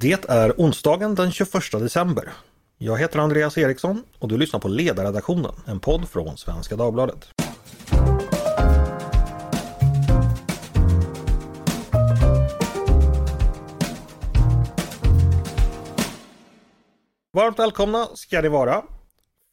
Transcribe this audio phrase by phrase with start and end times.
[0.00, 2.32] Det är onsdagen den 21 december.
[2.78, 7.28] Jag heter Andreas Eriksson och du lyssnar på Ledarredaktionen, en podd från Svenska Dagbladet.
[17.32, 18.84] Varmt välkomna ska ni vara.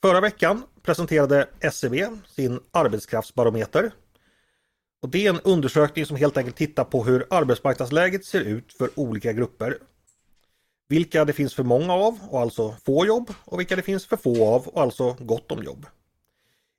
[0.02, 3.92] Förra veckan presenterade SCB sin arbetskraftsbarometer.
[5.02, 8.90] Och det är en undersökning som helt enkelt tittar på hur arbetsmarknadsläget ser ut för
[9.00, 9.78] olika grupper
[10.88, 14.18] vilka det finns för många av och alltså få jobb och vilka det finns för
[14.18, 15.86] få av och alltså gott om jobb.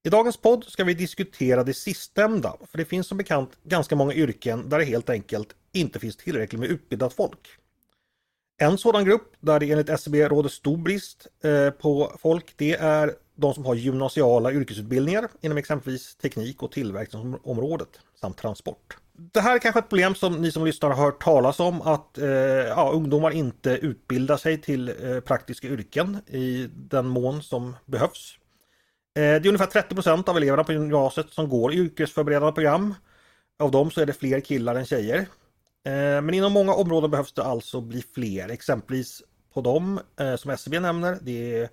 [0.04, 4.14] I dagens podd ska vi diskutera det sistnämnda, för det finns som bekant ganska många
[4.14, 7.48] yrken där det helt enkelt inte finns tillräckligt med utbildat folk.
[8.58, 13.14] En sådan grupp där det enligt SCB råder stor brist eh, på folk, det är
[13.34, 19.58] de som har gymnasiala yrkesutbildningar inom exempelvis teknik och tillverkningsområdet samt transport det här är
[19.58, 23.30] kanske ett problem som ni som lyssnar har hört talas om att eh, ja, ungdomar
[23.30, 28.38] inte utbildar sig till eh, praktiska yrken i den mån som behövs.
[29.16, 32.94] Eh, det är ungefär 30% av eleverna på gymnasiet som går yrkesförberedande program.
[33.58, 35.18] Av dem så är det fler killar än tjejer.
[35.86, 39.22] Eh, men inom många områden behövs det alltså bli fler, exempelvis
[39.54, 41.18] på dem eh, som SCB nämner.
[41.22, 41.68] Det är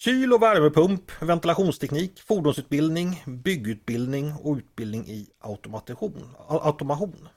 [0.00, 6.36] Kyl och värmepump, ventilationsteknik, fordonsutbildning, byggutbildning och utbildning i automation.
[6.48, 7.28] automation.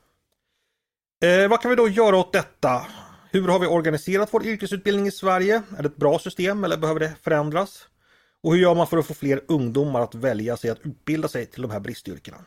[1.23, 2.85] Eh, vad kan vi då göra åt detta?
[3.31, 5.63] Hur har vi organiserat vår yrkesutbildning i Sverige?
[5.77, 7.87] Är det ett bra system eller behöver det förändras?
[8.43, 11.45] Och hur gör man för att få fler ungdomar att välja sig att utbilda sig
[11.45, 12.37] till de här bristyrkena?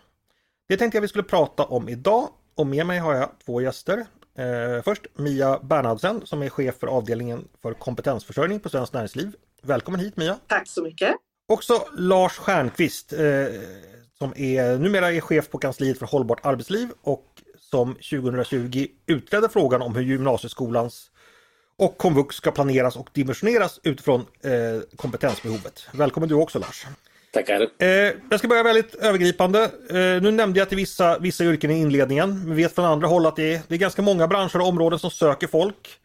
[0.69, 4.07] Det tänkte jag vi skulle prata om idag och med mig har jag två gäster.
[4.39, 9.37] Eh, först Mia Bernhardsen som är chef för avdelningen för kompetensförsörjning på Svenskt Näringsliv.
[9.67, 10.39] Välkommen hit Mia!
[10.47, 11.15] Tack så mycket!
[11.49, 13.19] Också Lars Stjernqvist eh,
[14.19, 17.27] som är numera är chef på kansliet för hållbart arbetsliv och
[17.59, 21.11] som 2020 utredde frågan om hur gymnasieskolans
[21.79, 25.87] och komvux ska planeras och dimensioneras utifrån eh, kompetensbehovet.
[25.93, 26.87] Välkommen du också Lars!
[27.33, 27.69] Tackar!
[27.79, 27.89] Eh,
[28.31, 29.63] jag ska börja väldigt övergripande.
[29.91, 32.51] Eh, nu nämnde jag till vissa, vissa yrken i inledningen.
[32.51, 34.99] Vi vet från andra håll att det är, det är ganska många branscher och områden
[34.99, 36.01] som söker folk.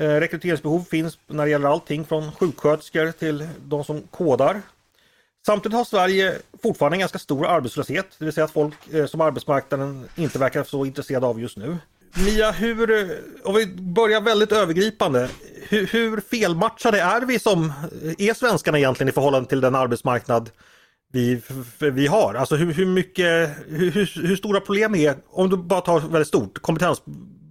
[0.00, 4.62] Eh, rekryteringsbehov finns när det gäller allting från sjuksköterskor till de som kodar.
[5.46, 9.20] Samtidigt har Sverige fortfarande en ganska stor arbetslöshet, det vill säga att folk eh, som
[9.20, 11.78] arbetsmarknaden inte verkar så intresserade av just nu.
[12.26, 15.28] Mia, hur, eh, om vi börjar väldigt övergripande,
[15.68, 17.72] hur, hur felmatchade är vi som
[18.04, 20.50] eh, är svenskarna egentligen i förhållande till den arbetsmarknad
[21.12, 21.42] vi,
[21.78, 22.34] vi har?
[22.34, 23.90] Alltså hur, hur mycket, hur,
[24.26, 27.02] hur, stora problem är, om du bara tar väldigt stort, kompetens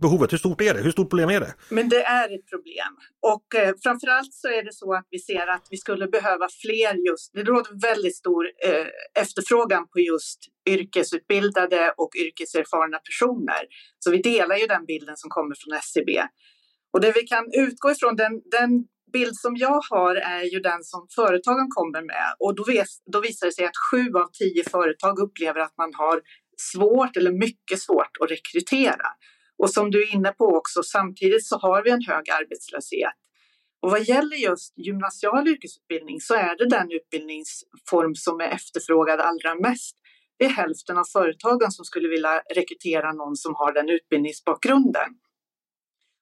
[0.01, 0.33] behovet?
[0.33, 0.81] hur stort är det?
[0.81, 1.53] Hur stort problem är det?
[1.69, 2.91] Men det är ett problem.
[3.21, 7.07] Och eh, framförallt så är det så att vi ser att vi skulle behöva fler
[7.07, 10.39] just, det råder väldigt stor eh, efterfrågan på just
[10.69, 13.61] yrkesutbildade och yrkeserfarna personer.
[13.99, 16.11] Så vi delar ju den bilden som kommer från SCB.
[16.93, 20.83] Och det vi kan utgå ifrån, den, den bild som jag har är ju den
[20.83, 24.63] som företagen kommer med och då, vis, då visar det sig att sju av tio
[24.63, 26.21] företag upplever att man har
[26.73, 29.07] svårt eller mycket svårt att rekrytera.
[29.59, 33.13] Och som du är inne på också, samtidigt så har vi en hög arbetslöshet.
[33.81, 39.55] Och vad gäller just gymnasial yrkesutbildning så är det den utbildningsform som är efterfrågad allra
[39.55, 39.95] mest.
[40.37, 45.09] Det är hälften av företagen som skulle vilja rekrytera någon som har den utbildningsbakgrunden.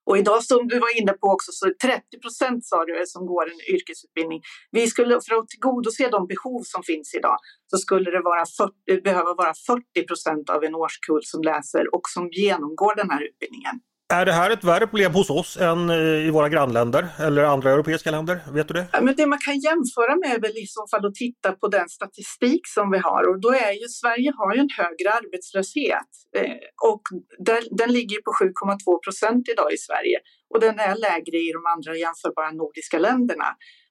[0.08, 3.46] Och idag som du var inne på också så 30 procent sa du som går
[3.52, 4.42] en yrkesutbildning.
[4.72, 7.38] Vi skulle för att tillgodose de behov som finns idag
[7.72, 12.06] så skulle det vara 40, behöva vara 40 procent av en årskull som läser och
[12.10, 13.76] som genomgår den här utbildningen.
[14.14, 17.72] Är det här ett värre problem hos oss än eh, i våra grannländer eller andra
[17.72, 18.40] europeiska länder?
[18.52, 18.86] Vet du det?
[18.92, 21.68] Ja, men det man kan jämföra med är väl i så fall att titta på
[21.68, 26.12] den statistik som vi har och då är ju Sverige har ju en högre arbetslöshet
[26.38, 27.02] eh, och
[27.40, 30.18] den, den ligger på 7,2 procent idag i Sverige
[30.54, 33.50] och den är lägre i de andra jämförbara nordiska länderna.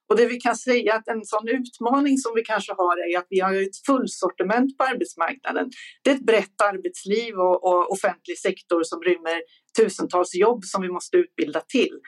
[0.09, 3.27] Och det vi kan säga att en sån utmaning som vi kanske har är att
[3.31, 5.71] vi har ett fullsortiment på arbetsmarknaden.
[6.03, 9.41] Det är ett brett arbetsliv och, och offentlig sektor som rymmer
[9.79, 11.99] tusentals jobb som vi måste utbilda till.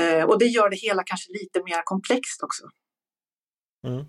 [0.00, 2.64] Eh, och det gör det hela kanske lite mer komplext också.
[3.86, 4.04] Mm.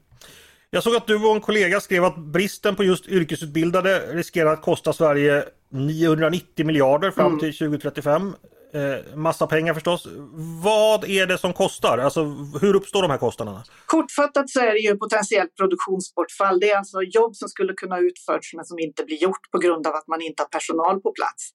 [0.69, 4.61] Jag såg att du och en kollega skrev att bristen på just yrkesutbildade riskerar att
[4.61, 7.39] kosta Sverige 990 miljarder fram mm.
[7.39, 8.35] till 2035.
[8.73, 10.07] Eh, massa pengar förstås.
[10.63, 11.97] Vad är det som kostar?
[11.97, 12.23] Alltså,
[12.61, 13.63] hur uppstår de här kostnaderna?
[13.85, 16.59] Kortfattat så är det ju potentiellt produktionsbortfall.
[16.59, 19.87] Det är alltså jobb som skulle kunna utförts men som inte blir gjort på grund
[19.87, 21.49] av att man inte har personal på plats.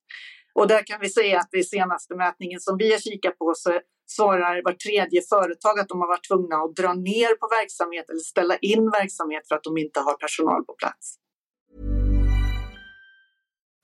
[0.54, 3.80] Och där kan vi säga att i senaste mätningen som vi har kikat på så
[4.06, 8.20] svarar var tredje företag att de har varit tvungna att dra ner på verksamhet eller
[8.20, 11.14] ställa in verksamhet för att de inte har personal på plats.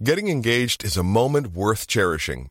[0.08, 2.50] Getting engaged is a moment worth cherishing.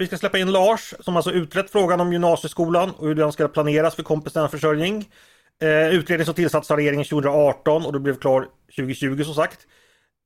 [0.00, 3.48] Vi ska släppa in Lars som alltså utrett frågan om gymnasieskolan och hur den ska
[3.48, 5.08] planeras för kompetensförsörjning.
[5.62, 9.66] Eh, utredning som tillsattes av regeringen 2018 och det blev klar 2020 som sagt.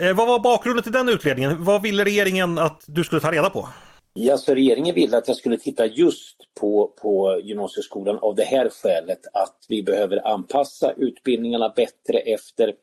[0.02, 1.64] Eh, vad var bakgrunden till den utredningen?
[1.64, 3.68] Vad ville regeringen att du skulle ta reda på?
[4.12, 8.68] Ja, så regeringen ville att jag skulle titta just på, på gymnasieskolan av det här
[8.68, 12.74] skälet att vi behöver anpassa utbildningarna bättre efter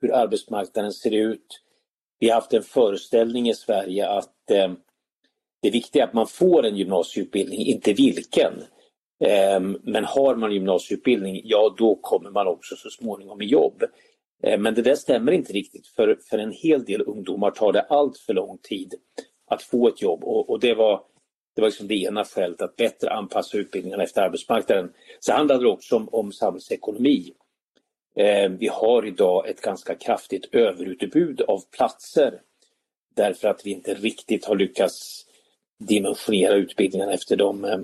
[0.00, 1.60] hur arbetsmarknaden ser ut.
[2.18, 4.72] Vi har haft en föreställning i Sverige att eh,
[5.66, 8.52] det viktiga är att man får en gymnasieutbildning, inte vilken.
[9.24, 13.82] Ehm, men har man gymnasieutbildning, ja då kommer man också så småningom i jobb.
[14.42, 17.82] Ehm, men det där stämmer inte riktigt för, för en hel del ungdomar tar det
[17.82, 18.94] allt för lång tid
[19.50, 21.02] att få ett jobb och, och det var
[21.54, 24.92] det var liksom det ena skälet, att bättre anpassa utbildningarna efter arbetsmarknaden.
[25.20, 27.32] Så handlade det också om, om samhällsekonomi.
[28.16, 32.40] Eh, vi har idag ett ganska kraftigt överutbud av platser
[33.16, 35.25] därför att vi inte riktigt har lyckats
[35.78, 37.78] dimensionera utbildningarna efter de, eh,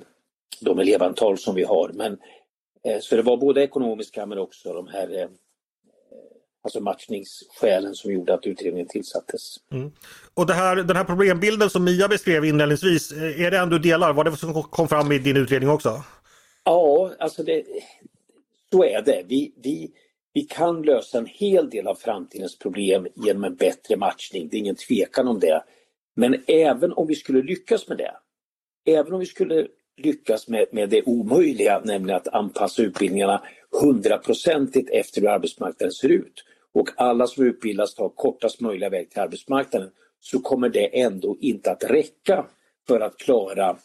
[0.60, 1.90] de elevantal som vi har.
[1.94, 2.18] Men,
[2.84, 5.28] eh, så det var både ekonomiska men också de här eh,
[6.64, 9.56] alltså matchningsskälen som gjorde att utredningen tillsattes.
[9.72, 9.92] Mm.
[10.34, 14.12] Och här, den här problembilden som Mia beskrev inledningsvis, är det en du delar?
[14.12, 16.02] Var det som kom fram i din utredning också?
[16.64, 17.64] Ja, alltså det,
[18.72, 19.22] så är det.
[19.26, 19.90] Vi, vi,
[20.32, 24.58] vi kan lösa en hel del av framtidens problem genom en bättre matchning, det är
[24.58, 25.62] ingen tvekan om det.
[26.16, 28.12] Men även om vi skulle lyckas med det,
[28.92, 29.66] även om vi skulle
[29.96, 33.42] lyckas med, med det omöjliga, nämligen att anpassa utbildningarna
[33.82, 36.44] hundraprocentigt efter hur arbetsmarknaden ser ut,
[36.74, 41.70] och alla som utbildas tar kortast möjliga väg till arbetsmarknaden så kommer det ändå inte
[41.70, 42.46] att räcka
[42.86, 43.76] för att klara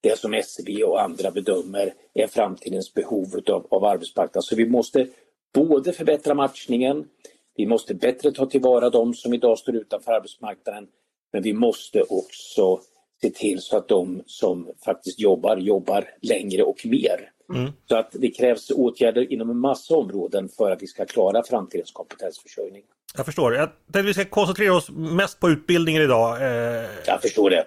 [0.00, 4.44] det som SCB och andra bedömer är framtidens behov av, av arbetsmarknad.
[4.44, 5.08] Så vi måste
[5.54, 7.08] både förbättra matchningen,
[7.56, 10.88] vi måste bättre ta tillvara de som idag står utanför arbetsmarknaden,
[11.34, 12.80] men vi måste också
[13.22, 17.30] se till så att de som faktiskt jobbar, jobbar längre och mer.
[17.54, 17.72] Mm.
[17.88, 21.92] Så att det krävs åtgärder inom en massa områden för att vi ska klara framtidens
[21.92, 22.82] kompetensförsörjning.
[23.16, 23.54] Jag förstår.
[23.54, 26.42] Jag tänkte att vi ska koncentrera oss mest på utbildningen idag.
[26.42, 26.88] Eh...
[27.06, 27.64] Jag förstår det.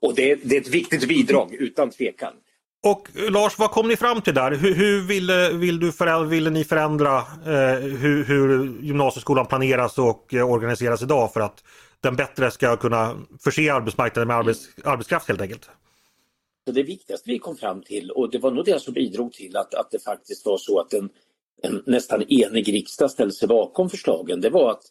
[0.00, 2.32] Och det, det, är ett viktigt bidrag, utan tvekan.
[2.82, 4.50] Och Lars, vad kom ni fram till där?
[4.50, 10.34] Hur, hur ville, vill du förändra, ville ni förändra eh, hur, hur gymnasieskolan planeras och
[10.34, 11.64] eh, organiseras idag för att
[12.02, 15.70] den bättre ska kunna förse arbetsmarknaden med arbets, arbetskraft helt enkelt?
[16.66, 19.56] Så det viktigaste vi kom fram till, och det var nog det som bidrog till
[19.56, 21.10] att, att det faktiskt var så att en,
[21.62, 24.82] en nästan enig riksdag ställde sig bakom förslagen, det var att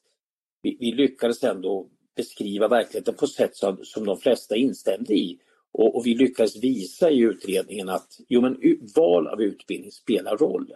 [0.61, 5.39] vi, vi lyckades ändå beskriva verkligheten på ett sätt som, som de flesta instämde i.
[5.71, 8.57] Och, och, vi lyckades visa i utredningen att jo, men,
[8.95, 10.73] val av utbildning spelar roll.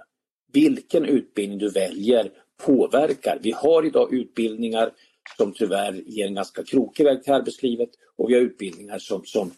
[0.53, 2.31] Vilken utbildning du väljer
[2.65, 3.39] påverkar.
[3.41, 4.91] Vi har idag utbildningar
[5.37, 9.51] som tyvärr ger en ganska krokig väg till arbetslivet och vi har utbildningar som, som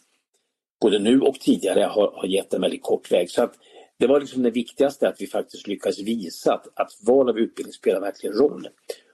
[0.80, 3.30] både nu och tidigare har, har gett en väldigt kort väg.
[3.30, 3.54] Så att
[3.98, 7.72] det var liksom det viktigaste att vi faktiskt lyckas visa att, att val av utbildning
[7.72, 8.68] spelar verkligen roll.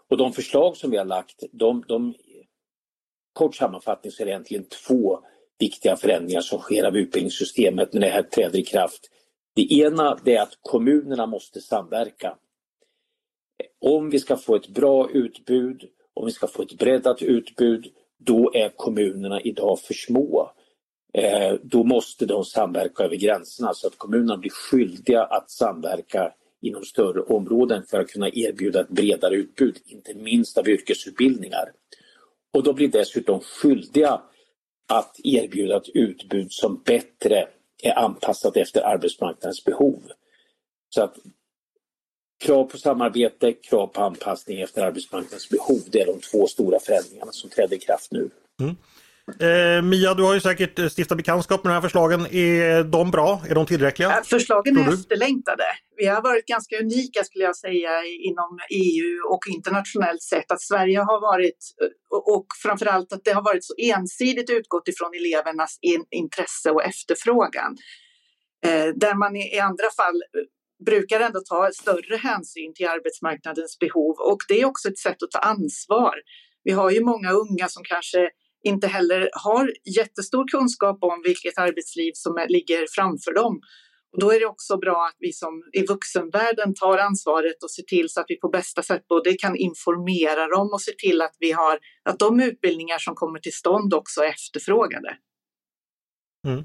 [0.09, 2.15] Och de förslag som vi har lagt, de, de
[3.33, 5.21] kort sammanfattning så är det egentligen två
[5.59, 9.11] viktiga förändringar som sker av utbildningssystemet när det här träder i kraft.
[9.55, 12.37] Det ena är att kommunerna måste samverka.
[13.81, 17.87] Om vi ska få ett bra utbud, om vi ska få ett breddat utbud,
[18.19, 20.51] då är kommunerna idag för små.
[21.15, 26.85] Eh, då måste de samverka över gränserna så att kommunerna blir skyldiga att samverka inom
[26.85, 31.73] större områden för att kunna erbjuda ett bredare utbud, inte minst av yrkesutbildningar.
[32.55, 34.21] Och de blir dessutom skyldiga
[34.89, 37.49] att erbjuda ett utbud som bättre
[37.83, 40.03] är anpassat efter arbetsmarknadens behov.
[40.89, 41.17] Så att
[42.43, 47.33] krav på samarbete, krav på anpassning efter arbetsmarknadens behov, det är de två stora förändringarna
[47.33, 48.31] som träder i kraft nu.
[48.61, 48.77] Mm.
[49.41, 52.27] Eh, Mia, du har ju säkert eh, stiftat bekantskap med de här förslagen.
[52.27, 53.41] Är de bra?
[53.49, 54.23] Är de tillräckliga?
[54.25, 55.65] förslagen är efterlängtade.
[55.97, 60.99] Vi har varit ganska unika skulle jag säga inom EU och internationellt sett att Sverige
[60.99, 61.59] har varit
[62.27, 67.77] och framförallt att det har varit så ensidigt utgått ifrån elevernas in, intresse och efterfrågan.
[68.65, 70.23] Eh, där man i, i andra fall
[70.85, 75.31] brukar ändå ta större hänsyn till arbetsmarknadens behov och det är också ett sätt att
[75.31, 76.15] ta ansvar.
[76.65, 78.31] Vi har ju många unga som kanske
[78.65, 83.61] inte heller har jättestor kunskap om vilket arbetsliv som ligger framför dem.
[84.13, 87.83] Och då är det också bra att vi som i vuxenvärlden tar ansvaret och ser
[87.83, 91.37] till så att vi på bästa sätt både kan informera dem och se till att
[91.39, 95.17] vi har att de utbildningar som kommer till stånd också är efterfrågade.
[96.45, 96.65] Mm.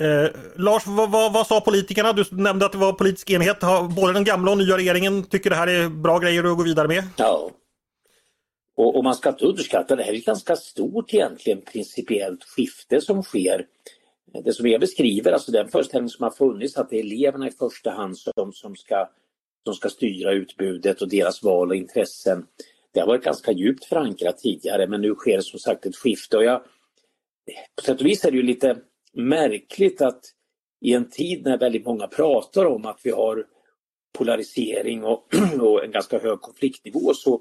[0.00, 2.12] Eh, Lars, vad, vad, vad, sa politikerna?
[2.12, 3.60] Du nämnde att det var politisk enighet.
[3.96, 6.88] Både den gamla och nya regeringen tycker det här är bra grejer att gå vidare
[6.88, 7.04] med.
[7.16, 7.50] Ja.
[8.76, 13.00] Och, och man ska inte underskatta, det här är ett ganska stort egentligen principiellt skifte
[13.00, 13.66] som sker.
[14.44, 17.50] Det som jag beskriver, alltså den föreställning som har funnits att det är eleverna i
[17.50, 19.08] första hand som, som, ska,
[19.64, 22.46] som ska styra utbudet och deras val och intressen.
[22.92, 26.36] Det har varit ganska djupt förankrat tidigare men nu sker det som sagt ett skifte.
[26.36, 26.62] Och jag,
[27.76, 28.76] på sätt och vis är det ju lite
[29.12, 30.24] märkligt att
[30.80, 33.46] i en tid när väldigt många pratar om att vi har
[34.18, 35.28] polarisering och,
[35.60, 37.40] och en ganska hög konfliktnivå så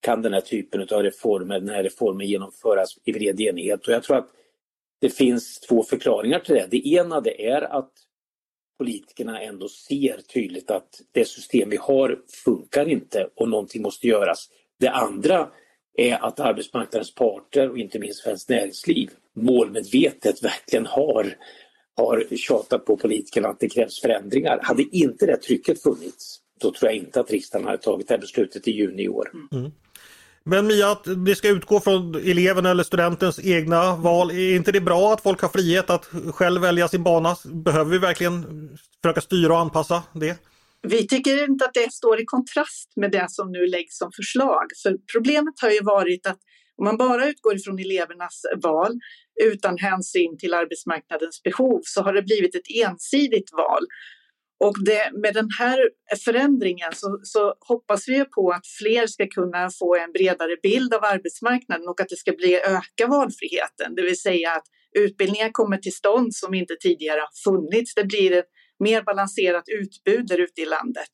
[0.00, 3.86] kan den här typen av reformer, den här reformen genomföras i bred enighet.
[3.86, 4.28] Och jag tror att
[5.00, 6.66] det finns två förklaringar till det.
[6.70, 7.92] Det ena det är att
[8.78, 14.48] politikerna ändå ser tydligt att det system vi har funkar inte och någonting måste göras.
[14.80, 15.50] Det andra
[15.94, 21.34] är att arbetsmarknadens parter och inte minst Svenskt Näringsliv målmedvetet verkligen har,
[21.96, 24.60] har tjatat på politikerna att det krävs förändringar.
[24.62, 28.20] Hade inte det trycket funnits, då tror jag inte att riksdagen hade tagit det här
[28.20, 29.30] beslutet i juni i år.
[29.52, 29.72] Mm.
[30.48, 34.30] Men Mia, att det ska utgå från eleven eller studentens egna val.
[34.30, 37.36] Är inte det bra att folk har frihet att själv välja sin bana?
[37.44, 38.44] Behöver vi verkligen
[39.02, 40.36] försöka styra och anpassa det?
[40.82, 44.66] Vi tycker inte att det står i kontrast med det som nu läggs som förslag.
[44.82, 46.38] För problemet har ju varit att
[46.78, 48.92] om man bara utgår ifrån elevernas val
[49.42, 53.82] utan hänsyn till arbetsmarknadens behov så har det blivit ett ensidigt val.
[54.64, 55.78] Och det, med den här
[56.24, 61.04] förändringen så, så, hoppas vi på att fler ska kunna få en bredare bild av
[61.04, 64.66] arbetsmarknaden och att det ska bli öka valfriheten, det vill säga att
[64.98, 67.94] utbildningar kommer till stånd som inte tidigare har funnits.
[67.94, 68.50] Det blir ett
[68.84, 71.10] mer balanserat utbud där ute i landet.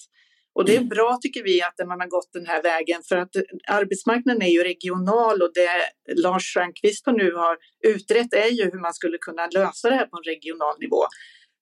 [0.54, 3.30] Och det är bra tycker vi att man har gått den här vägen för att
[3.68, 5.68] arbetsmarknaden är ju regional och det
[6.22, 7.56] Lars Stjernkvist nu har
[7.86, 11.02] utrett är ju hur man skulle kunna lösa det här på en regional nivå.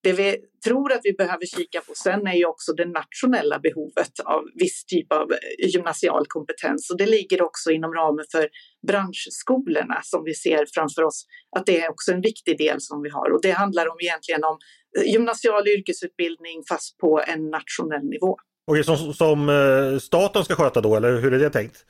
[0.02, 4.20] Det vi tror att vi behöver kika på sen är ju också det nationella behovet
[4.24, 5.28] av viss typ av
[5.58, 8.48] gymnasial kompetens och det ligger också inom ramen för
[8.86, 13.10] branschskolorna som vi ser framför oss att det är också en viktig del som vi
[13.10, 14.58] har och det handlar om egentligen om
[15.04, 18.36] gymnasial yrkesutbildning fast på en nationell nivå.
[18.66, 21.84] Okej, som, som eh, staten ska sköta då eller hur är det tänkt?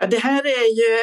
[0.00, 0.98] Ja, det här är ju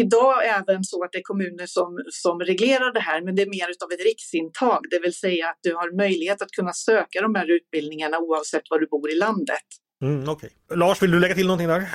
[0.00, 3.46] idag även så att det är kommuner som, som reglerar det här, men det är
[3.46, 7.34] mer av ett riksintag, det vill säga att du har möjlighet att kunna söka de
[7.34, 9.66] här utbildningarna oavsett var du bor i landet.
[10.02, 10.50] Mm, okay.
[10.74, 11.88] Lars, vill du lägga till någonting där?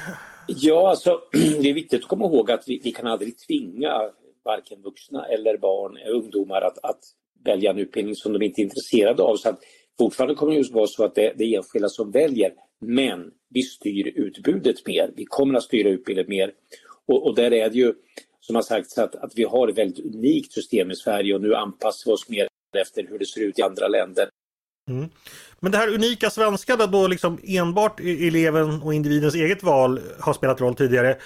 [0.47, 4.01] Ja, alltså, det är viktigt att komma ihåg att vi, vi kan aldrig tvinga
[4.45, 6.99] varken vuxna eller barn, ungdomar att, att
[7.45, 9.35] välja en utbildning som de inte är intresserade av.
[9.35, 9.59] Så att
[9.99, 12.53] fortfarande kommer det just vara så att det, det är enskilda som väljer.
[12.81, 15.11] Men vi styr utbudet mer.
[15.15, 16.51] Vi kommer att styra utbudet mer.
[17.07, 17.93] Och, och där är det ju
[18.41, 21.55] som har sagts att, att vi har ett väldigt unikt system i Sverige och nu
[21.55, 22.47] anpassar vi oss mer
[22.81, 24.29] efter hur det ser ut i andra länder.
[24.89, 25.09] Mm.
[25.59, 30.33] Men det här unika svenska där då liksom enbart eleven och individens eget val har
[30.33, 31.17] spelat roll tidigare.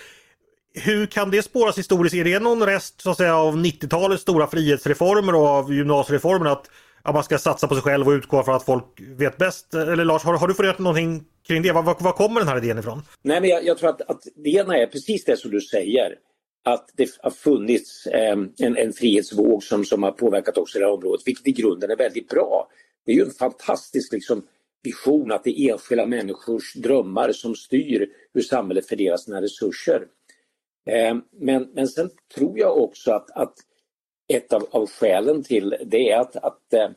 [0.73, 2.15] Hur kan det spåras historiskt?
[2.15, 6.69] Är det någon rest så att säga, av 90-talets stora frihetsreformer och av gymnasiereformen att,
[7.01, 8.85] att man ska satsa på sig själv och utgå från att folk
[9.17, 9.73] vet bäst?
[9.73, 11.71] Eller Lars, har, har du funderat någonting kring det?
[11.71, 13.01] Var, var, var, kommer den här idén ifrån?
[13.21, 16.15] Nej, men jag, jag tror att, att det ena är precis det som du säger.
[16.65, 20.91] Att det har funnits eh, en, en frihetsvåg som, som har påverkat också det här
[20.91, 22.67] området, vilket i grunden är väldigt bra.
[23.05, 24.43] Det är ju en fantastisk liksom,
[24.83, 30.03] vision att det är enskilda människors drömmar som styr hur samhället fördelar sina resurser.
[30.89, 33.53] Eh, men, men sen tror jag också att, att
[34.33, 36.89] ett av, av skälen till det är att, att eh,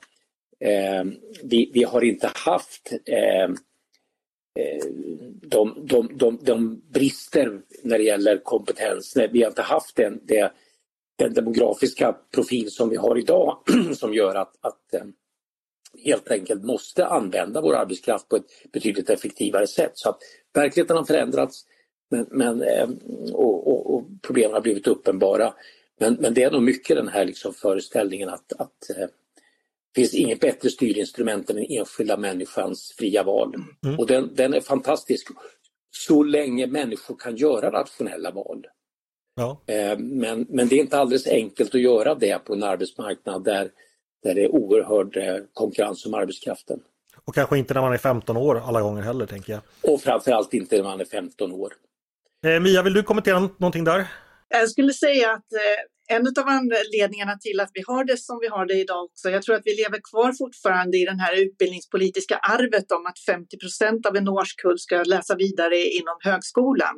[0.71, 1.05] eh
[1.43, 3.43] vi, vi har inte haft eh,
[4.59, 4.85] eh,
[5.43, 9.17] de, de, de, de brister när det gäller kompetens.
[9.31, 10.53] Vi har inte haft den, det,
[11.19, 13.59] den demografiska profil som vi har idag
[13.95, 15.05] som gör att, att eh,
[16.05, 19.93] helt enkelt måste använda vår arbetskraft på ett betydligt effektivare sätt.
[19.95, 20.19] Så att
[20.55, 21.65] verkligheten har förändrats.
[22.11, 22.63] Men, men
[23.33, 25.55] och, och, och, problemen har blivit uppenbara.
[26.03, 29.07] Men, men det är nog mycket den här liksom föreställningen att, att eh,
[29.95, 33.55] det finns inget bättre styrinstrument än den enskilda människans fria val.
[33.85, 33.99] Mm.
[33.99, 35.29] Och den, den är fantastisk
[35.91, 38.67] så länge människor kan göra rationella val.
[39.35, 39.61] Ja.
[39.67, 43.71] Eh, men, men det är inte alldeles enkelt att göra det på en arbetsmarknad där,
[44.23, 45.19] där det är oerhörd
[45.53, 46.81] konkurrens om arbetskraften.
[47.25, 49.63] Och kanske inte när man är 15 år alla gånger heller tänker jag.
[49.93, 51.73] Och framförallt inte när man är 15 år.
[52.47, 54.07] Eh, Mia, vill du kommentera någonting där?
[54.49, 58.49] Jag skulle säga att eh, en av anledningarna till att vi har det som vi
[58.49, 62.37] har det idag också, jag tror att vi lever kvar fortfarande i det här utbildningspolitiska
[62.37, 66.97] arvet om att 50 procent av en årskull ska läsa vidare inom högskolan.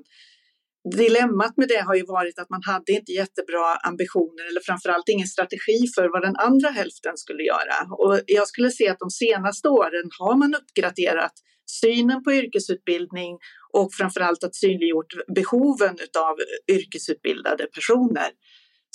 [0.96, 5.26] Dilemmat med det har ju varit att man hade inte jättebra ambitioner eller framförallt ingen
[5.26, 7.76] strategi för vad den andra hälften skulle göra.
[7.90, 11.32] Och jag skulle se att de senaste åren har man uppgraderat
[11.66, 13.38] synen på yrkesutbildning
[13.72, 16.36] och framförallt att synliggjort behoven av
[16.76, 18.30] yrkesutbildade personer.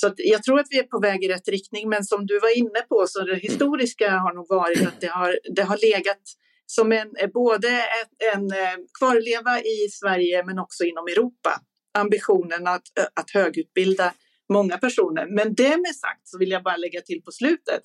[0.01, 2.57] Så jag tror att vi är på väg i rätt riktning, men som du var
[2.57, 6.21] inne på så det historiska har nog varit att det har, det har legat
[6.65, 11.61] som en, både en, en eh, kvarleva i Sverige men också inom Europa.
[11.97, 14.13] Ambitionen att, att högutbilda
[14.53, 15.25] många personer.
[15.35, 17.81] Men det med sagt så vill jag bara lägga till på slutet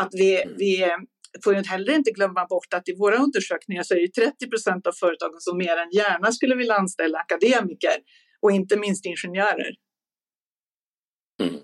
[0.00, 0.90] att vi, vi
[1.44, 4.86] får ju heller inte glömma bort att i våra undersökningar så är det 30 procent
[4.86, 7.96] av företagen som mer än gärna skulle vilja anställa akademiker
[8.40, 9.85] och inte minst ingenjörer.
[11.40, 11.60] Mm.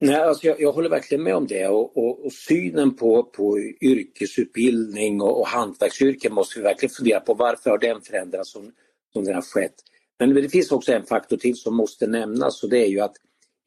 [0.00, 3.58] Nej, alltså jag, jag, håller verkligen med om det och, och, och synen på, på
[3.80, 7.34] yrkesutbildning och, och hantverksyrken måste vi verkligen fundera på.
[7.34, 8.72] Varför har den förändrats som,
[9.12, 9.74] som den har skett?
[10.18, 13.16] Men det finns också en faktor till som måste nämnas och det är ju att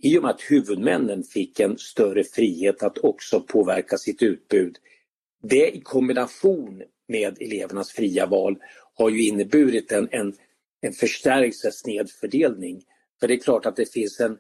[0.04, 4.78] i och med att huvudmännen fick en större frihet att också påverka sitt utbud.
[5.44, 8.58] Det i kombination med elevernas fria val
[8.94, 10.34] har ju inneburit en, en,
[10.82, 12.84] en förstärkt snedfördelning.
[13.20, 14.38] För det är klart att det finns en,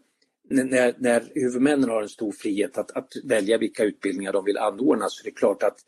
[0.50, 5.10] när, när huvudmännen har en stor frihet att, att välja vilka utbildningar de vill anordna
[5.10, 5.80] så är det klart att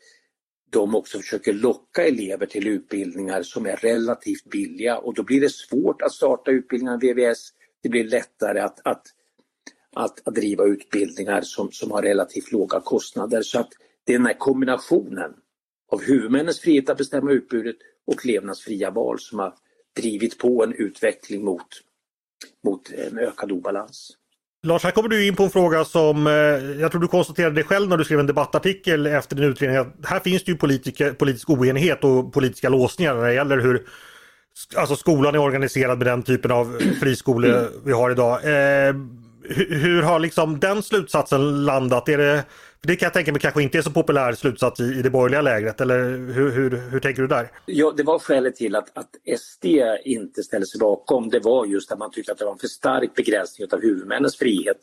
[0.70, 5.52] de också försöker locka elever till utbildningar som är relativt billiga och då blir det
[5.52, 7.48] svårt att starta utbildningar i VVS.
[7.82, 9.02] Det blir lättare att, att
[9.96, 13.42] att, att driva utbildningar som, som har relativt låga kostnader.
[13.42, 13.68] Så att
[14.04, 15.34] det är den här kombinationen
[15.88, 19.54] av huvudmännens frihet att bestämma utbudet och elevernas fria val som har
[19.96, 21.66] drivit på en utveckling mot,
[22.64, 24.16] mot en ökad obalans.
[24.62, 26.32] Lars, här kommer du in på en fråga som eh,
[26.80, 29.78] jag tror du konstaterade det själv när du skrev en debattartikel efter din utredning.
[29.78, 33.86] Att här finns det ju politik, politisk oenighet och politiska låsningar när det gäller hur
[34.76, 37.70] alltså skolan är organiserad med den typen av friskolor mm.
[37.84, 38.44] vi har idag.
[38.44, 38.94] Eh,
[39.50, 42.08] hur, har liksom den slutsatsen landat?
[42.08, 42.44] Är det,
[42.80, 45.42] det kan jag tänka mig kanske inte är så populär slutsats i, i det borgerliga
[45.42, 45.98] lägret eller
[46.32, 47.50] hur, hur, hur tänker du där?
[47.66, 49.64] Ja, det var skälet till att, att SD
[50.04, 51.28] inte ställde sig bakom.
[51.28, 54.36] Det var just att man tyckte att det var en för stark begränsning av huvudmännens
[54.36, 54.80] frihet.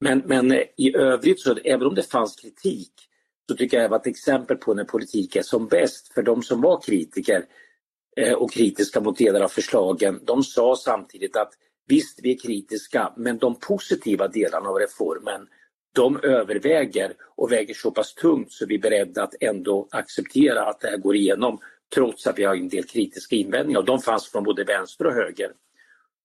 [0.00, 2.92] Men, men i övrigt, så, även om det fanns kritik,
[3.48, 6.14] så tycker jag det var ett exempel på när politik är som bäst.
[6.14, 7.44] För de som var kritiker
[8.16, 11.52] eh, och kritiska mot delar av förslagen, de sa samtidigt att
[11.88, 15.48] Visst, vi är kritiska, men de positiva delarna av reformen
[15.92, 20.80] de överväger och väger så pass tungt så vi är beredda att ändå acceptera att
[20.80, 21.58] det här går igenom
[21.94, 23.82] trots att vi har en del kritiska invändningar.
[23.82, 25.50] De fanns från både vänster och höger.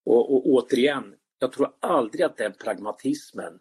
[0.06, 1.04] Och, och återigen,
[1.40, 3.54] jag tror aldrig att den pragmatismen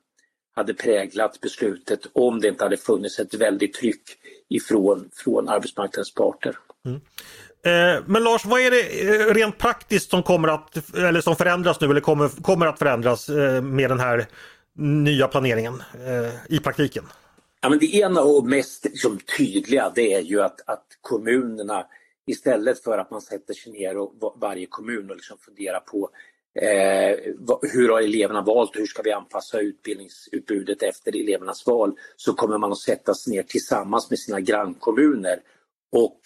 [0.56, 4.02] hade präglat beslutet om det inte hade funnits ett väldigt tryck
[4.48, 6.58] ifrån från arbetsmarknadens parter.
[6.86, 7.00] Mm.
[7.66, 11.80] Eh, men Lars, vad är det eh, rent praktiskt som kommer att, eller som förändras
[11.80, 14.26] nu eller kommer, kommer att förändras eh, med den här
[14.76, 17.04] nya planeringen eh, i praktiken?
[17.60, 21.86] Ja, men det ena och mest liksom, tydliga det är ju att, att kommunerna
[22.26, 26.10] istället för att man sätter sig ner och varje kommun och liksom funderar på
[26.60, 27.34] eh,
[27.72, 32.58] hur har eleverna valt och hur ska vi anpassa utbildningsutbudet efter elevernas val så kommer
[32.58, 35.40] man att sätta sig ner tillsammans med sina grannkommuner
[35.92, 36.20] och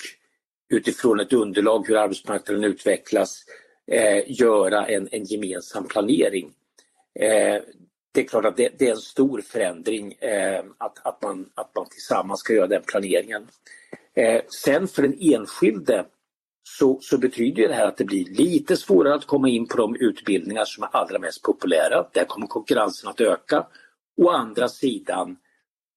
[0.69, 3.45] utifrån ett underlag hur arbetsmarknaden utvecklas
[3.87, 6.53] eh, göra en, en gemensam planering.
[7.21, 7.63] Eh,
[8.13, 11.75] det är klart att det, det, är en stor förändring eh, att, att, man, att
[11.75, 13.47] man tillsammans ska göra den planeringen.
[14.15, 16.07] Eh, sen för den enskilde
[16.63, 19.97] så, så, betyder det här att det blir lite svårare att komma in på de
[19.97, 22.07] utbildningar som är allra mest populära.
[22.13, 23.67] Där kommer konkurrensen att öka.
[24.17, 25.37] Å andra sidan,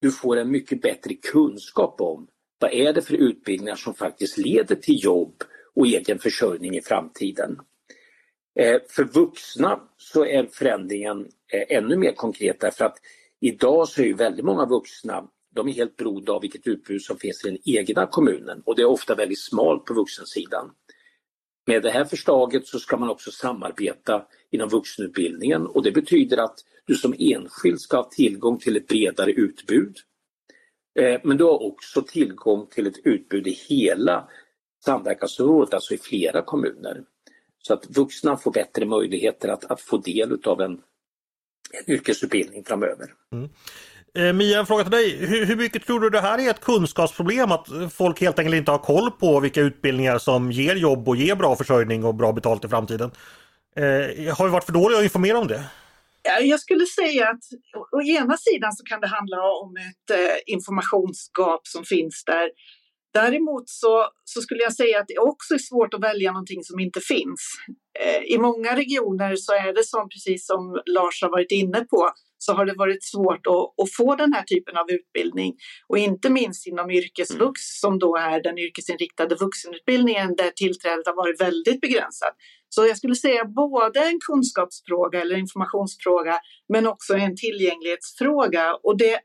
[0.01, 2.27] du får en mycket bättre kunskap om
[2.59, 5.43] vad är det för utbildningar som faktiskt leder till jobb
[5.75, 7.59] och egen försörjning i framtiden?
[8.55, 12.97] Eh, för vuxna så är förändringen eh, ännu mer konkret därför att
[13.39, 17.17] idag så är ju väldigt många vuxna de är helt beroende av vilket utbud som
[17.17, 20.71] finns i den egna kommunen och det är ofta väldigt smalt på vuxensidan.
[21.67, 26.59] Med det här förslaget så ska man också samarbeta inom vuxenutbildningen och det betyder att
[26.85, 29.97] du som enskild ska ha tillgång till ett bredare utbud
[30.99, 34.29] eh, men du har också tillgång till ett utbud i hela
[34.85, 37.03] samverkansområdet, alltså i flera kommuner.
[37.67, 40.71] Så att vuxna får bättre möjligheter att, att få del av en,
[41.71, 43.07] en yrkesutbildning framöver.
[43.31, 43.49] Mm.
[44.17, 45.25] Eh, Mia, en fråga till dig.
[45.25, 47.51] Hur, hur, mycket tror du det här är ett kunskapsproblem?
[47.51, 51.35] Att folk helt enkelt inte har koll på vilka utbildningar som ger jobb och ger
[51.35, 53.11] bra försörjning och bra betalt i framtiden?
[53.75, 55.63] Eh, har vi varit för dåliga att informera om det?
[56.41, 57.43] Jag skulle säga att
[57.91, 62.49] å ena sidan så kan det handla om ett eh, informationsgap som finns där.
[63.13, 66.79] Däremot så, så, skulle jag säga att det också är svårt att välja någonting som
[66.79, 67.41] inte finns.
[67.99, 72.09] Eh, I många regioner så är det som, precis som Lars har varit inne på,
[72.37, 75.53] så har det varit svårt att, att, få den här typen av utbildning.
[75.87, 81.41] Och inte minst inom yrkesvux som då är den yrkesinriktade vuxenutbildningen där tillträdet har varit
[81.41, 82.35] väldigt begränsat.
[82.69, 86.37] Så jag skulle säga både en kunskapsfråga eller informationsfråga
[86.73, 88.73] men också en tillgänglighetsfråga.
[88.83, 89.19] Och det,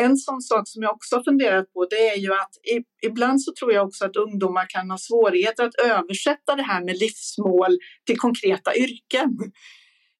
[0.00, 2.50] en sån sak som jag också har funderat på det är ju att
[3.02, 6.98] ibland så tror jag också att ungdomar kan ha svårigheter att översätta det här med
[6.98, 9.30] livsmål till konkreta yrken.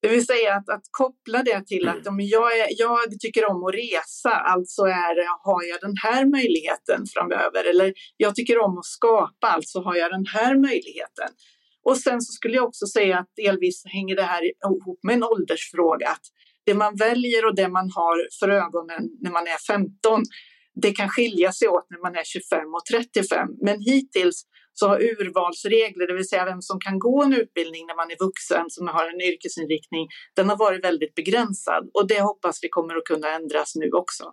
[0.02, 3.64] Det vill säga att, att koppla det till att om jag, är, jag tycker om
[3.64, 7.70] att resa, alltså är, har jag den här möjligheten framöver.
[7.70, 11.28] Eller jag tycker om att skapa, alltså har jag den här möjligheten.
[11.84, 15.24] Och sen så skulle jag också säga att delvis hänger det här ihop med en
[15.24, 16.08] åldersfråga.
[16.08, 16.26] Att
[16.66, 20.22] det man väljer och det man har för ögonen när man är 15,
[20.82, 23.48] det kan skilja sig åt när man är 25 och 35.
[23.60, 24.46] Men hittills
[24.78, 28.24] så har urvalsregler, det vill säga vem som kan gå en utbildning när man är
[28.24, 32.94] vuxen som har en yrkesinriktning, den har varit väldigt begränsad och det hoppas vi kommer
[32.96, 34.24] att kunna ändras nu också.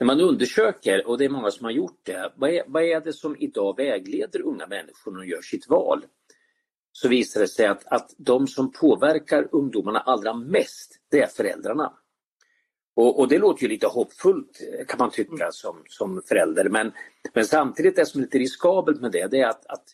[0.00, 3.00] När man undersöker, och det är många som har gjort det, vad är, vad är
[3.00, 6.04] det som idag vägleder unga människor när de gör sitt val?
[7.00, 11.92] Så visar det sig att, att de som påverkar ungdomarna allra mest, det är föräldrarna.
[12.96, 15.52] Och, och, det låter ju lite hoppfullt kan man tycka mm.
[15.52, 16.92] som, som förälder men,
[17.34, 19.84] men samtidigt det som är lite riskabelt med det, det är att, att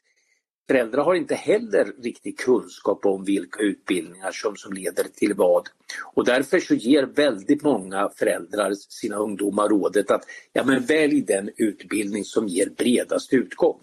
[0.69, 5.69] föräldrar har inte heller riktig kunskap om vilka utbildningar som, som leder till vad.
[6.14, 11.51] Och därför så ger väldigt många föräldrar sina ungdomar rådet att ja, men välj den
[11.57, 13.81] utbildning som ger bredast utgång.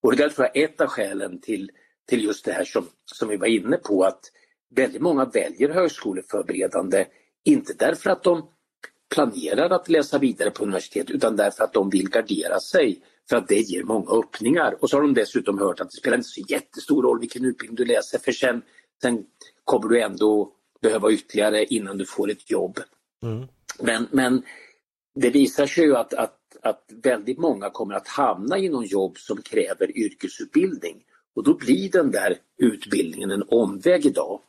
[0.00, 1.70] Och det där tror jag är ett av skälen till,
[2.08, 4.20] till just det här som, som vi var inne på att
[4.74, 7.06] väldigt många väljer högskoleförberedande
[7.44, 8.48] inte därför att de
[9.14, 13.48] planerar att läsa vidare på universitet utan därför att de vill gardera sig för att
[13.48, 14.76] det ger många öppningar.
[14.80, 17.76] Och så har de dessutom hört att det spelar inte så jättestor roll vilken utbildning
[17.76, 18.62] du läser för sen,
[19.02, 19.24] sen
[19.64, 22.80] kommer du ändå behöva ytterligare innan du får ett jobb.
[23.22, 23.46] Mm.
[23.78, 24.42] Men, men
[25.14, 29.18] det visar sig ju att, att, att väldigt många kommer att hamna i någon jobb
[29.18, 31.02] som kräver yrkesutbildning.
[31.34, 34.40] Och då blir den där utbildningen en omväg idag.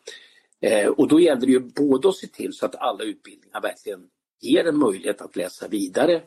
[0.61, 4.07] Eh, och då gäller det ju både att se till så att alla utbildningar verkligen
[4.41, 6.21] ger en möjlighet att läsa vidare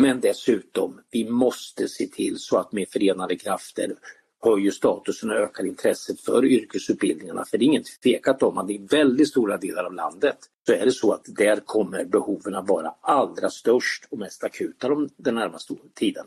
[0.00, 3.94] men dessutom, vi måste se till så att med förenade krafter
[4.40, 7.44] höjer statusen och ökar intresset för yrkesutbildningarna.
[7.44, 10.84] För det är inget tvekat om att i väldigt stora delar av landet så är
[10.84, 15.74] det så att där kommer behoven att vara allra störst och mest akuta den närmaste
[15.94, 16.26] tiden.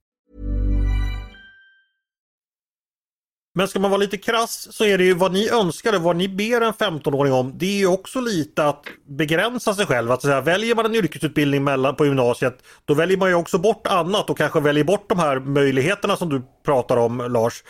[3.53, 6.15] Men ska man vara lite krass så är det ju vad ni önskar och vad
[6.15, 7.53] ni ber en 15-åring om.
[7.57, 10.11] Det är ju också lite att begränsa sig själv.
[10.11, 13.87] Att säga, väljer man en yrkesutbildning mellan, på gymnasiet då väljer man ju också bort
[13.87, 17.63] annat och kanske väljer bort de här möjligheterna som du pratar om Lars.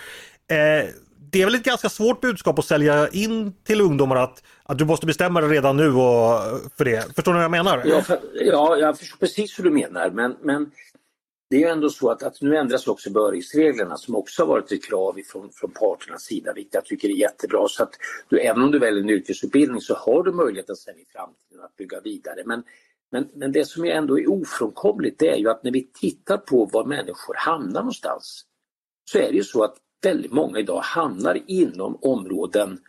[0.51, 0.89] Eh,
[1.31, 4.85] det är väl ett ganska svårt budskap att sälja in till ungdomar att, att du
[4.85, 6.39] måste bestämma dig redan nu och,
[6.77, 7.15] för det.
[7.15, 7.81] Förstår du vad jag menar?
[7.85, 10.71] Ja, för, ja jag förstår precis hur du menar men, men
[11.51, 14.71] det är ju ändå så att, att nu ändras också behörighetsreglerna som också har varit
[14.71, 17.67] ett krav från, från parternas sida, vilket jag tycker är jättebra.
[17.67, 17.93] Så att
[18.29, 21.63] du, även om du väljer en yrkesutbildning så har du möjlighet att sen i framtiden
[21.63, 22.43] att bygga vidare.
[22.45, 22.63] Men,
[23.11, 26.65] men, men det som ändå är ofrånkomligt det är ju att när vi tittar på
[26.65, 28.45] var människor hamnar någonstans
[29.11, 32.79] så är det ju så att väldigt många idag hamnar inom områden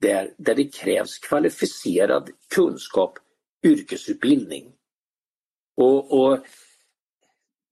[0.00, 3.18] där, där det krävs kvalificerad kunskap,
[3.64, 4.72] yrkesutbildning.
[5.76, 6.38] Och, och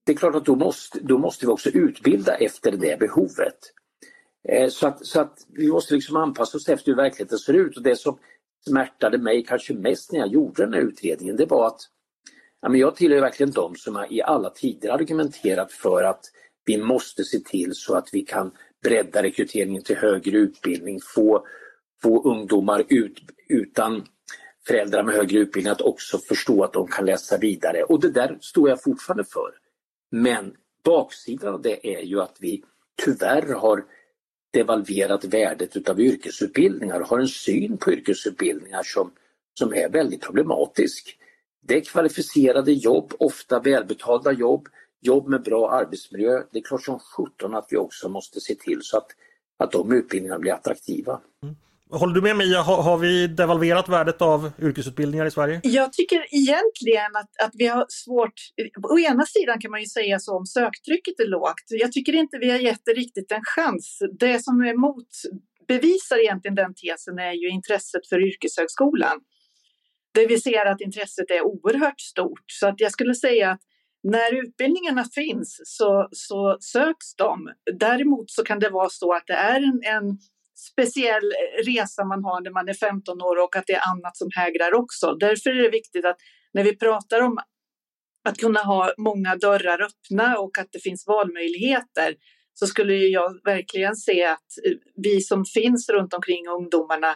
[0.09, 3.57] det är klart att då måste, då måste vi också utbilda efter det behovet.
[4.49, 7.77] Eh, så att, så att vi måste liksom anpassa oss efter hur verkligheten ser ut
[7.77, 8.17] och det som
[8.67, 11.81] smärtade mig kanske mest när jag gjorde den här utredningen det var att
[12.61, 16.25] ja, men jag tillhör verkligen de som i alla tider argumenterat för att
[16.65, 18.51] vi måste se till så att vi kan
[18.83, 21.45] bredda rekryteringen till högre utbildning, få,
[22.01, 23.19] få ungdomar ut,
[23.49, 24.03] utan
[24.67, 28.37] föräldrar med högre utbildning att också förstå att de kan läsa vidare och det där
[28.41, 29.68] står jag fortfarande för.
[30.09, 32.63] Men baksidan av det är ju att vi
[33.05, 33.85] tyvärr har
[34.51, 39.11] devalverat värdet utav yrkesutbildningar och har en syn på yrkesutbildningar som,
[39.53, 41.17] som är väldigt problematisk.
[41.61, 44.67] Det är kvalificerade jobb, ofta välbetalda jobb,
[45.01, 46.43] jobb med bra arbetsmiljö.
[46.51, 49.07] Det är klart som sjutton att vi också måste se till så att,
[49.57, 51.21] att de utbildningarna blir attraktiva.
[51.43, 51.55] Mm.
[51.91, 55.59] Håller du med Mia, har, har, vi devalverat värdet av yrkesutbildningar i Sverige?
[55.63, 58.33] Jag tycker egentligen att, att vi har svårt,
[58.91, 61.65] å ena sidan kan man ju säga så om söktrycket är lågt.
[61.69, 63.99] Jag tycker inte vi har gett det riktigt en chans.
[64.19, 69.19] Det som är motbevisar egentligen den tesen är ju intresset för yrkeshögskolan.
[70.13, 72.45] Där vi ser att intresset är oerhört stort.
[72.47, 73.61] Så att jag skulle säga att
[74.03, 77.49] när utbildningarna finns så, så söks de.
[77.79, 80.17] Däremot så kan det vara så att det är en, en
[80.59, 81.31] speciell
[81.65, 84.73] resa man har när man är 15 år och att det är annat som hägrar
[84.73, 85.13] också.
[85.13, 86.17] Därför är det viktigt att
[86.53, 87.37] när vi pratar om
[88.29, 92.15] att kunna ha många dörrar öppna och att det finns valmöjligheter
[92.53, 97.15] så skulle jag verkligen se att eh, vi som finns runt omkring ungdomarna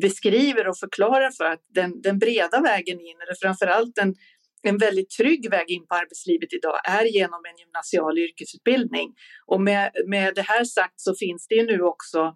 [0.00, 4.14] beskriver och förklarar för att den, den breda vägen in, eller framförallt en,
[4.62, 9.14] en väldigt trygg väg in på arbetslivet idag är genom en gymnasial yrkesutbildning.
[9.46, 12.32] Och med, med det här sagt så finns det ju nu också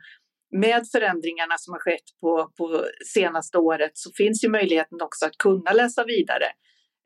[0.50, 2.84] med förändringarna som har skett på, på
[3.14, 6.46] senaste året så finns ju möjligheten också att kunna läsa vidare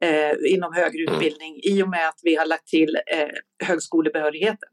[0.04, 1.14] eh, inom högre mm.
[1.14, 1.60] utbildning mm.
[1.78, 3.28] i och med att vi har lagt till eh,
[3.66, 4.68] högskolebehörigheten.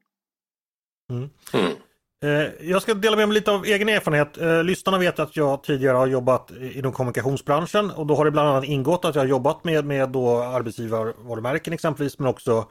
[1.12, 1.30] Mm.
[1.54, 1.74] Mm.
[2.24, 4.38] Eh, jag ska dela med mig lite av egen erfarenhet.
[4.38, 8.50] Eh, lyssnarna vet att jag tidigare har jobbat inom kommunikationsbranschen och då har det bland
[8.50, 12.68] annat ingått att jag har jobbat med, med då arbetsgivarvarumärken exempelvis men också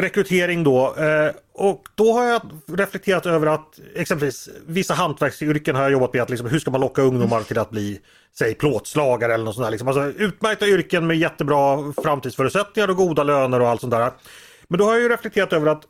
[0.00, 0.94] rekrytering då.
[0.96, 6.22] Eh, och då har jag reflekterat över att exempelvis vissa hantverksyrken har jag jobbat med.
[6.22, 8.00] Att liksom, hur ska man locka ungdomar till att bli
[8.38, 9.70] säg plåtslagare eller något sånt där.
[9.70, 9.88] Liksom.
[9.88, 14.10] Alltså, utmärkta yrken med jättebra framtidsförutsättningar och goda löner och allt sånt där.
[14.68, 15.84] Men då har jag ju reflekterat över att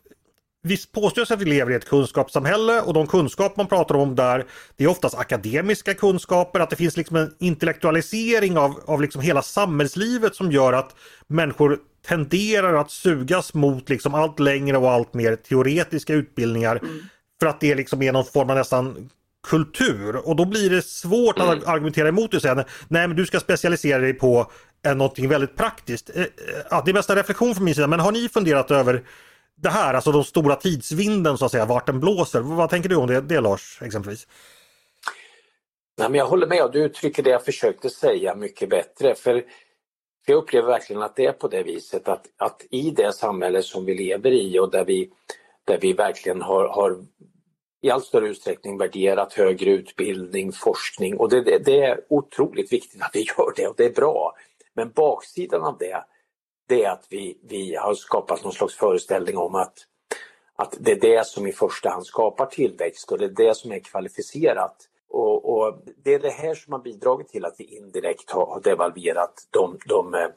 [0.63, 4.47] Visst påstås att vi lever i ett kunskapssamhälle och de kunskap man pratar om där
[4.77, 9.43] det är oftast akademiska kunskaper, att det finns liksom en intellektualisering av, av liksom hela
[9.43, 15.37] samhällslivet som gör att människor tenderar att sugas mot liksom allt längre och allt mer
[15.37, 16.77] teoretiska utbildningar.
[16.77, 17.01] Mm.
[17.41, 19.11] För att det liksom är någon form av nästan
[19.49, 21.51] kultur och då blir det svårt mm.
[21.51, 22.55] att argumentera emot det och säga
[22.89, 24.51] nej men du ska specialisera dig på
[24.85, 26.11] någonting väldigt praktiskt.
[26.15, 26.29] Eh, eh,
[26.71, 29.03] ja, det är mest en reflektion från min sida men har ni funderat över
[29.57, 32.41] det här, alltså de stora tidsvinden så att säga, vart den blåser.
[32.41, 34.27] Vad tänker du om det, det Lars exempelvis?
[35.99, 39.15] Nej, men jag håller med och du uttrycker det jag försökte säga mycket bättre.
[39.15, 39.43] För
[40.27, 43.85] jag upplever verkligen att det är på det viset att, att i det samhälle som
[43.85, 45.11] vi lever i och där vi,
[45.65, 47.05] där vi verkligen har, har
[47.83, 53.03] i allt större utsträckning värderat högre utbildning, forskning och det, det, det, är otroligt viktigt
[53.03, 54.37] att vi gör det och det är bra.
[54.75, 56.05] Men baksidan av det,
[56.69, 59.75] det är att vi, vi har skapat någon slags föreställning om att,
[60.57, 63.73] att det är det som i första hand skapar tillväxt och det är det som
[63.73, 64.90] är kvalificerat.
[65.11, 68.61] Och, och, det är det här som har bidragit till att vi indirekt har, har
[68.61, 70.29] devalverat de, de eh,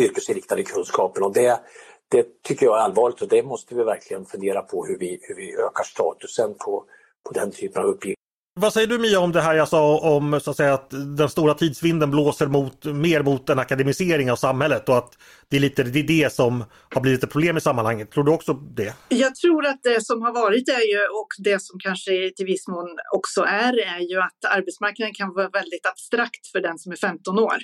[0.00, 1.26] yrkesinriktade kunskaperna.
[1.26, 1.60] Och det,
[2.08, 5.34] det tycker jag är allvarligt och det måste vi verkligen fundera på hur vi, hur
[5.34, 6.84] vi ökar statusen på,
[7.24, 8.15] på den typen av uppgifter.
[8.58, 11.28] Vad säger du Mia om det här jag sa om så att, säga, att den
[11.28, 15.82] stora tidsvinden blåser mot, mer mot en akademisering av samhället och att det är lite
[15.82, 16.64] det, är det som
[16.94, 18.10] har blivit ett problem i sammanhanget.
[18.10, 18.94] Tror du också det?
[19.08, 22.68] Jag tror att det som har varit är ju, och det som kanske till viss
[22.68, 26.96] mån också är, är ju att arbetsmarknaden kan vara väldigt abstrakt för den som är
[26.96, 27.56] 15 år.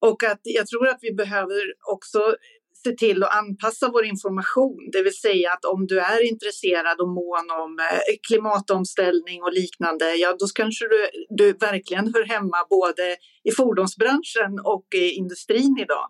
[0.00, 2.18] Och att jag tror att vi behöver också
[2.86, 4.80] se till att anpassa vår information.
[4.92, 10.04] Det vill säga att om du är intresserad och mån om eh, klimatomställning och liknande,
[10.14, 11.00] ja då kanske du,
[11.40, 13.16] du verkligen hör hemma både
[13.48, 16.06] i fordonsbranschen och i industrin idag.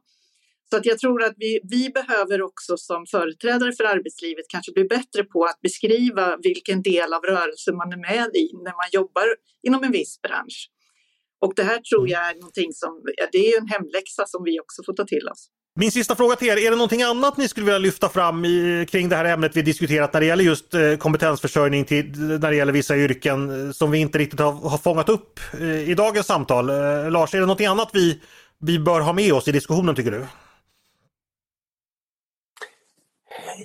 [0.70, 4.84] Så att jag tror att vi, vi behöver också som företrädare för arbetslivet kanske bli
[4.84, 9.26] bättre på att beskriva vilken del av rörelsen man är med i när man jobbar
[9.66, 10.70] inom en viss bransch.
[11.40, 14.82] Och det här tror jag är någonting som, det är en hemläxa som vi också
[14.86, 15.50] får ta till oss.
[15.78, 18.86] Min sista fråga till er, är det någonting annat ni skulle vilja lyfta fram i,
[18.90, 22.56] kring det här ämnet vi diskuterat när det gäller just eh, kompetensförsörjning till, när det
[22.56, 26.26] gäller vissa yrken eh, som vi inte riktigt har, har fångat upp eh, i dagens
[26.26, 26.66] samtal?
[27.12, 28.20] Lars, är det någonting annat vi,
[28.58, 30.26] vi bör ha med oss i diskussionen tycker du?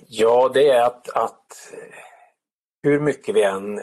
[0.08, 1.72] Ja, det är att, att
[2.84, 3.82] hur mycket vi än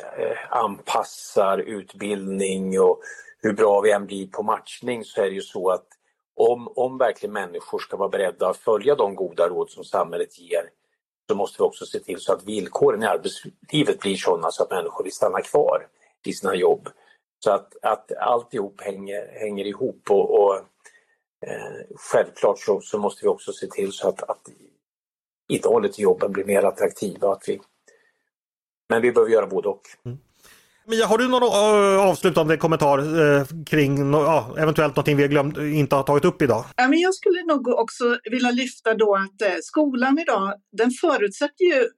[0.51, 3.01] anpassar utbildning och
[3.43, 5.98] hur bra vi än blir på matchning så är det ju så att
[6.39, 10.71] om, om verkligen människor ska vara beredda att följa de goda råd som samhället ger
[11.29, 14.71] så måste vi också se till så att villkoren i arbetslivet blir sådana så att
[14.71, 15.87] människor vill stanna kvar
[16.27, 16.89] i sina jobb.
[17.45, 20.57] Så att, att alltihop hänger, hänger ihop och, och
[21.47, 24.49] eh, självklart så, så, måste vi också se till så att, att
[25.49, 27.33] innehållet i jobben blir mer attraktiva.
[27.33, 27.61] Att vi,
[28.89, 29.83] Men vi behöver göra både och.
[30.05, 30.19] Mm.
[30.91, 35.97] Mia, har du någon eh, avslutande kommentar eh, kring ja, eventuellt någonting vi glömt, inte
[35.97, 36.65] har tagit upp idag?
[36.77, 41.65] Ja, men jag skulle nog också vilja lyfta då att eh, skolan idag, den förutsätter
[41.65, 41.89] ju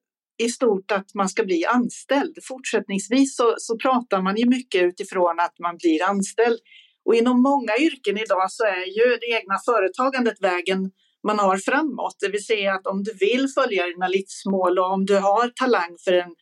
[0.42, 2.38] i stort att man ska bli anställd.
[2.48, 6.58] Fortsättningsvis så, så pratar man ju mycket utifrån att man blir anställd.
[7.04, 10.90] Och inom många yrken idag så är ju det egna företagandet vägen
[11.26, 12.16] man har framåt.
[12.20, 15.96] Det vill säga att om du vill följa dina livsmål och om du har talang
[16.04, 16.34] för, en,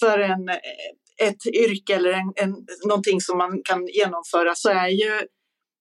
[0.00, 0.48] för en,
[1.22, 2.54] ett yrke eller en, en,
[2.86, 5.20] någonting som man kan genomföra så är ju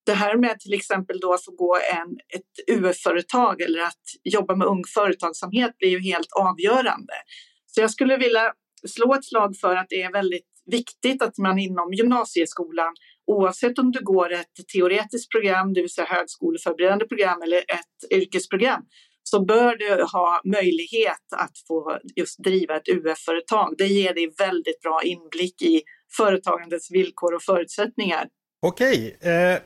[0.06, 4.56] det här med till exempel då att få gå en, ett UF-företag eller att jobba
[4.56, 7.14] med ung företagsamhet blir ju helt avgörande.
[7.66, 8.54] Så jag skulle vilja
[8.88, 12.94] slå ett slag för att det är väldigt viktigt att man inom gymnasieskolan,
[13.28, 18.82] oavsett om du går ett teoretiskt program, det vill säga högskoleförberedande program eller ett yrkesprogram,
[19.30, 23.76] så bör du ha möjlighet att få just driva ett UF-företag.
[23.78, 25.82] Det ger dig väldigt bra inblick i
[26.18, 28.28] företagandets villkor och förutsättningar.
[28.62, 29.62] Okej, eh,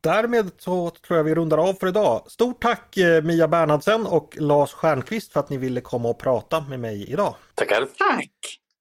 [0.00, 2.24] därmed så tror jag vi rundar av för idag.
[2.26, 6.60] Stort tack eh, Mia Bernhardsen och Lars Stjernqvist för att ni ville komma och prata
[6.60, 7.34] med mig idag.
[7.54, 7.86] Tackar!
[7.98, 8.30] Tack!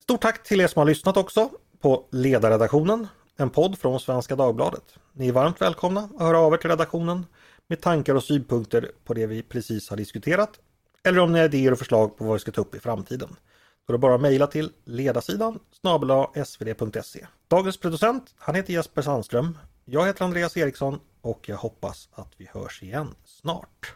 [0.03, 1.49] Stort tack till er som har lyssnat också
[1.81, 3.07] på Ledarredaktionen,
[3.37, 4.83] en podd från Svenska Dagbladet.
[5.13, 7.25] Ni är varmt välkomna att höra av er till redaktionen
[7.67, 10.59] med tankar och synpunkter på det vi precis har diskuterat
[11.03, 13.35] eller om ni har idéer och förslag på vad vi ska ta upp i framtiden.
[13.87, 17.27] Då är det bara att mejla till ledarsidan snabel svd.se.
[17.47, 19.57] Dagens producent, han heter Jesper Sandström.
[19.85, 23.95] Jag heter Andreas Eriksson och jag hoppas att vi hörs igen snart.